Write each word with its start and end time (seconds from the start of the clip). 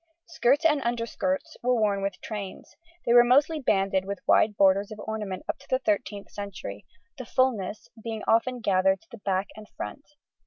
Skirts 0.25 0.65
and 0.65 0.81
underskirts 0.81 1.57
were 1.61 1.75
worn 1.75 2.01
with 2.01 2.19
trains. 2.21 2.75
They 3.05 3.13
were 3.13 3.23
mostly 3.23 3.59
banded 3.59 4.03
with 4.03 4.17
wide 4.27 4.57
borders 4.57 4.91
of 4.91 4.97
ornament 4.97 5.43
up 5.47 5.59
to 5.59 5.67
the 5.69 5.77
13th 5.79 6.31
century, 6.31 6.87
the 7.19 7.25
fullness 7.27 7.87
being 8.03 8.23
often 8.27 8.61
gathered 8.61 9.01
to 9.01 9.07
the 9.11 9.19
back 9.19 9.49
and 9.55 9.69
front. 9.77 10.03